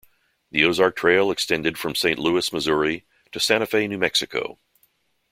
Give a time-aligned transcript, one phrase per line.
[0.49, 4.57] The Ozark Trail extended from Saint Louis, Missouri, to Santa Fe, New Mexico.